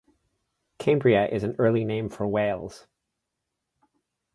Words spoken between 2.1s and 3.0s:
Wales.